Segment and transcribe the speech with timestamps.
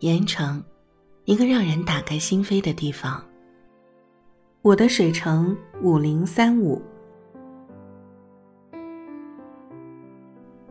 [0.00, 0.62] 盐城，
[1.26, 3.22] 一个让人打开心扉的地方。
[4.62, 6.80] 我的水城五零三五。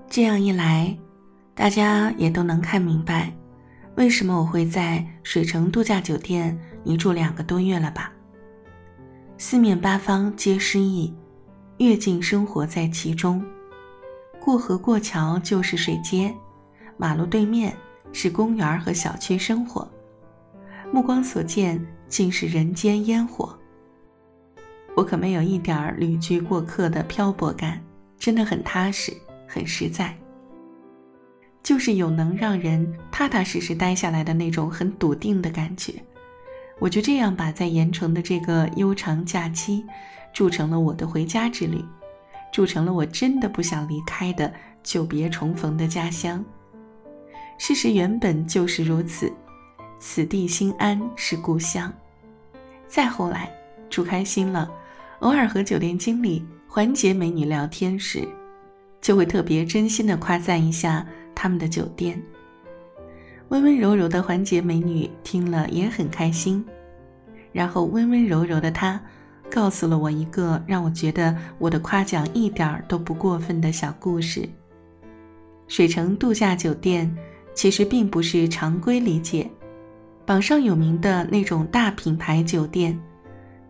[0.08, 0.98] 这样一来，
[1.54, 3.32] 大家也都能看明白，
[3.98, 8.12] 为什么我会在水城度假酒店一住两个多月了吧？
[9.38, 11.14] 四面八方皆诗意，
[11.78, 13.46] 阅尽生活在其中。
[14.40, 16.34] 过河过桥就是水街，
[16.98, 17.78] 马路对面。
[18.12, 19.88] 是公园和小区生活，
[20.92, 23.58] 目光所见尽是人间烟火。
[24.96, 27.82] 我可没有一点旅居过客的漂泊感，
[28.18, 29.14] 真的很踏实，
[29.48, 30.16] 很实在。
[31.62, 35.94] 就是有能让人踏踏实实待下来的那种很笃定的感觉。
[36.80, 39.86] 我就这样把在盐城的这个悠长假期，
[40.34, 41.84] 铸成了我的回家之旅，
[42.52, 44.52] 铸成了我真的不想离开的
[44.82, 46.44] 久别重逢的家乡。
[47.60, 49.32] 事实原本就是如此，
[50.00, 51.94] 此地心安是故乡。
[52.88, 53.52] 再后来，
[53.90, 54.72] 住开心了，
[55.20, 58.26] 偶尔和酒店经理、环节美女聊天时，
[59.02, 62.20] 就会特别真心的夸赞一下他们的酒店。
[63.50, 66.66] 温温柔柔的环节美女听了也很开心，
[67.52, 68.98] 然后温温柔柔的她，
[69.52, 74.48] 告诉了我一个让我觉得我的夸奖一点儿都不过分的小故事。
[75.68, 77.14] 水城度假酒店。
[77.60, 79.46] 其实并不是常规理解，
[80.26, 82.98] 榜上有名的那种大品牌酒店，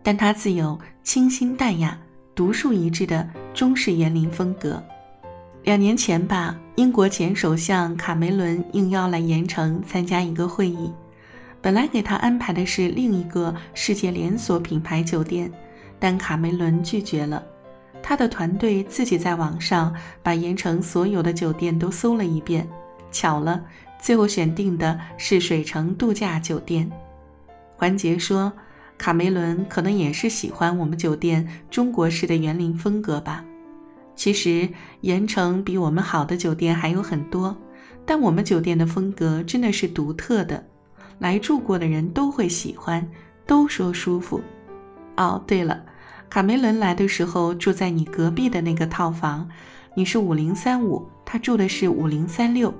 [0.00, 1.98] 但它自有清新淡雅、
[2.32, 4.80] 独树一帜的中式园林风格。
[5.64, 10.92] 两年前吧，英国前首相卡梅伦应邀来盐城参加一个会议，
[11.60, 15.50] 本来给他安排的是另一个世界连锁品牌酒店，
[15.98, 17.42] 但卡梅伦拒绝了。
[18.00, 22.64] 他的团队自己在网上把盐城所有的酒店都搜了一遍。
[23.10, 23.64] 巧了，
[23.98, 26.90] 最后选定的是水城度假酒店。
[27.76, 28.52] 环杰说
[28.98, 33.44] ：“卡梅伦可能也是喜欢我们酒店中国式的园林风格吧。
[34.14, 34.68] 其实
[35.00, 37.56] 盐城比我们好的酒店还有很多，
[38.04, 40.62] 但我们酒店的风格真的是独特的，
[41.18, 43.08] 来住过的人都会喜欢，
[43.46, 44.42] 都说舒服。
[45.16, 45.82] 哦，对了，
[46.28, 49.48] 卡梅伦来的时候住在你隔壁的那个套房，
[49.94, 52.74] 你是五零三五，他住的是五零三六。”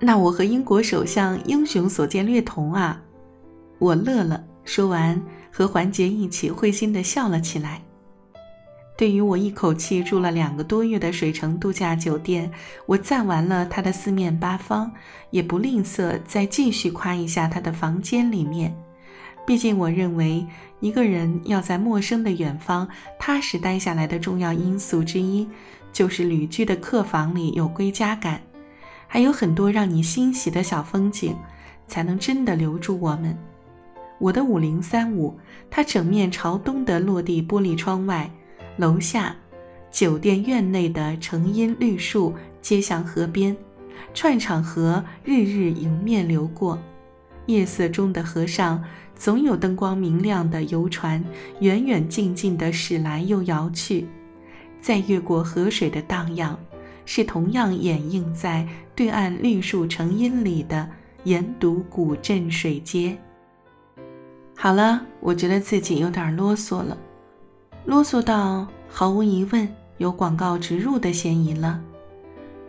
[0.00, 3.00] 那我和英国首相英雄所见略同啊！
[3.78, 5.20] 我乐了，说完
[5.52, 7.82] 和环杰一起会心的笑了起来。
[8.96, 12.50] 对于我一口气住了两个多月的水城度假酒店，
[12.86, 14.90] 我赞完了它的四面八方，
[15.30, 18.74] 也不吝啬再继续夸一下它的房间里面。
[19.46, 20.46] 毕竟我认为，
[20.80, 22.88] 一个人要在陌生的远方
[23.18, 25.48] 踏实待下来的重要因素之一，
[25.92, 28.40] 就是旅居的客房里有归家感。
[29.12, 31.34] 还有很多让你欣喜的小风景，
[31.88, 33.36] 才能真的留住我们。
[34.20, 35.36] 我的五零三五，
[35.68, 38.30] 它整面朝东的落地玻璃窗外，
[38.76, 39.34] 楼下
[39.90, 42.32] 酒店院内的成荫绿树
[42.62, 43.56] 接向河边，
[44.14, 46.78] 串场河日日迎面流过。
[47.46, 48.80] 夜色中的河上，
[49.16, 51.24] 总有灯光明亮的游船，
[51.58, 54.06] 远远近近的驶来又摇去，
[54.80, 56.56] 再越过河水的荡漾。
[57.12, 60.88] 是同样掩映在对岸绿树成荫里的
[61.24, 63.18] 盐渎古镇水街。
[64.56, 66.96] 好了，我觉得自己有点啰嗦了，
[67.84, 69.68] 啰嗦到毫无疑问
[69.98, 71.82] 有广告植入的嫌疑了。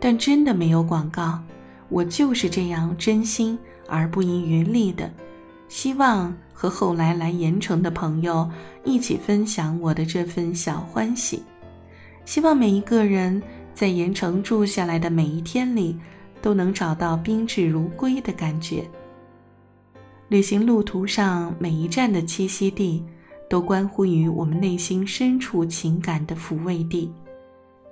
[0.00, 1.40] 但真的没有广告，
[1.88, 5.08] 我就是这样真心而不遗余力的，
[5.68, 8.50] 希望和后来来盐城的朋友
[8.82, 11.44] 一起分享我的这份小欢喜，
[12.24, 13.40] 希望每一个人。
[13.74, 15.96] 在盐城住下来的每一天里，
[16.40, 18.88] 都能找到宾至如归的感觉。
[20.28, 23.04] 旅行路途上每一站的栖息地，
[23.48, 27.12] 都关乎于我们内心深处情感的抚慰地。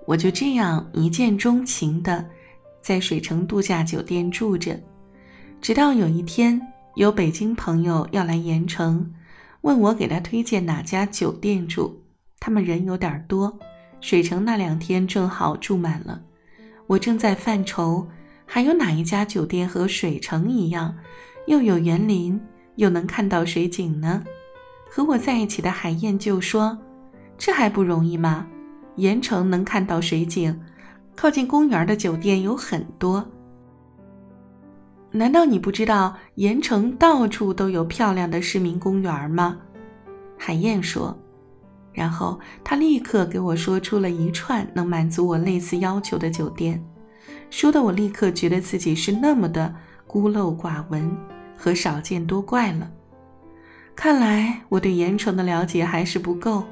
[0.07, 2.25] 我就这样一见钟情的，
[2.81, 4.81] 在水城度假酒店住着，
[5.61, 6.61] 直到有一天，
[6.97, 9.13] 有北京朋友要来盐城，
[9.61, 12.03] 问我给他推荐哪家酒店住。
[12.39, 13.59] 他们人有点多。
[14.01, 16.21] 水城那两天正好住满了，
[16.87, 18.07] 我正在犯愁，
[18.47, 20.97] 还有哪一家酒店和水城一样，
[21.47, 22.41] 又有园林，
[22.77, 24.25] 又能看到水景呢？
[24.91, 26.77] 和我在一起的海燕就说
[27.37, 28.47] ：“这还不容易吗？
[28.97, 30.59] 盐城能看到水景，
[31.15, 33.25] 靠近公园的酒店有很多。
[35.13, 39.59] 难道你不知道盐城到处都有漂亮的市民公园吗？”
[40.39, 41.17] 海燕说。
[41.93, 46.83] 然后他立刻给我说出了一串能满足我类似要求的酒店，
[47.51, 49.75] 说的我立刻觉得自己是那么的
[50.07, 51.17] 孤陋寡闻
[51.57, 52.91] 和少见多怪了。
[53.97, 56.65] 看来我对盐城的了解还是不够，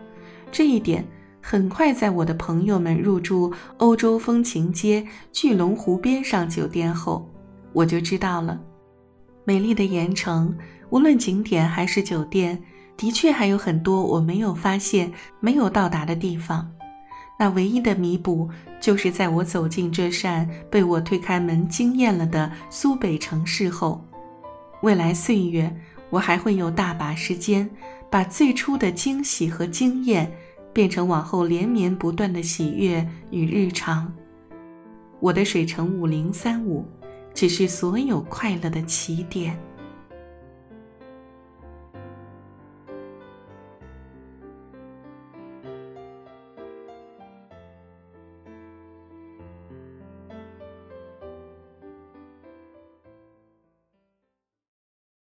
[0.51, 1.05] 这一点
[1.43, 7.29] 很快在我的朋友们入住欧洲风情街巨龙湖边上酒店后，
[7.73, 8.59] 我就知道了。
[9.45, 10.57] 美丽的盐城，
[10.91, 12.63] 无论景点还是酒店，
[12.99, 15.11] 的确还有很多我没有发现、
[15.41, 16.71] 没有到达的地方。
[17.39, 18.51] 那唯一的弥补，
[18.81, 24.05] 就是在我走进这扇被我推开门惊艳了的苏北城市后，
[24.83, 25.75] 未来岁月。
[26.11, 27.69] 我还会有大把时间，
[28.11, 30.33] 把最初的惊喜和惊艳，
[30.73, 34.11] 变成往后连绵不断的喜悦与日常。
[35.21, 36.83] 我的水城五零三五，
[37.35, 39.57] 只是所有快乐的起点。